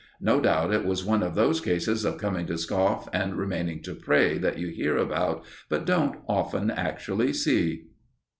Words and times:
No 0.19 0.39
doubt 0.41 0.73
it 0.73 0.83
was 0.83 1.05
one 1.05 1.21
of 1.21 1.35
those 1.35 1.61
cases 1.61 2.05
of 2.05 2.17
coming 2.17 2.47
to 2.47 2.57
scoff 2.57 3.07
and 3.13 3.35
remaining 3.35 3.83
to 3.83 3.93
pray 3.93 4.39
that 4.39 4.57
you 4.57 4.69
hear 4.69 4.97
about, 4.97 5.45
but 5.69 5.85
don't 5.85 6.17
often 6.27 6.71
actually 6.71 7.33
see. 7.33 7.83